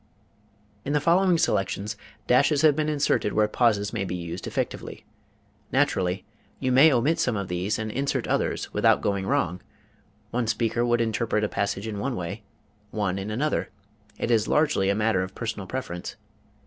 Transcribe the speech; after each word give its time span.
In 0.83 0.93
the 0.93 0.99
following 0.99 1.37
selections 1.37 1.95
dashes 2.25 2.63
have 2.63 2.75
been 2.75 2.89
inserted 2.89 3.33
where 3.33 3.47
pauses 3.47 3.93
may 3.93 4.03
be 4.03 4.15
used 4.15 4.47
effectively. 4.47 5.05
Naturally, 5.71 6.25
you 6.59 6.71
may 6.71 6.91
omit 6.91 7.19
some 7.19 7.35
of 7.37 7.49
these 7.49 7.77
and 7.77 7.91
insert 7.91 8.25
others 8.25 8.73
without 8.73 9.01
going 9.03 9.27
wrong 9.27 9.61
one 10.31 10.47
speaker 10.47 10.83
would 10.83 11.01
interpret 11.01 11.43
a 11.43 11.47
passage 11.47 11.85
in 11.87 11.99
one 11.99 12.15
way, 12.15 12.41
one 12.89 13.19
in 13.19 13.29
another; 13.29 13.69
it 14.17 14.31
is 14.31 14.47
largely 14.47 14.89
a 14.89 14.95
matter 14.95 15.21
of 15.21 15.35
personal 15.35 15.67
preference. 15.67 16.15